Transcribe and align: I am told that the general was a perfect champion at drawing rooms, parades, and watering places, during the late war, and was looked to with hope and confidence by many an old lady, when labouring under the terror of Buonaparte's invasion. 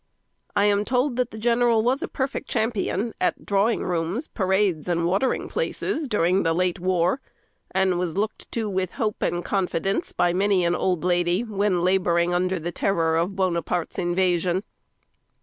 I 0.55 0.65
am 0.65 0.83
told 0.83 1.15
that 1.17 1.29
the 1.29 1.37
general 1.37 1.83
was 1.83 2.01
a 2.01 2.07
perfect 2.07 2.49
champion 2.49 3.13
at 3.21 3.45
drawing 3.45 3.81
rooms, 3.83 4.27
parades, 4.27 4.87
and 4.87 5.05
watering 5.05 5.47
places, 5.47 6.07
during 6.07 6.41
the 6.41 6.55
late 6.55 6.79
war, 6.79 7.21
and 7.69 7.99
was 7.99 8.17
looked 8.17 8.51
to 8.53 8.67
with 8.67 8.93
hope 8.93 9.21
and 9.21 9.45
confidence 9.45 10.11
by 10.11 10.33
many 10.33 10.65
an 10.65 10.73
old 10.73 11.03
lady, 11.03 11.43
when 11.43 11.83
labouring 11.83 12.33
under 12.33 12.57
the 12.57 12.71
terror 12.71 13.15
of 13.15 13.35
Buonaparte's 13.35 13.99
invasion. 13.99 14.63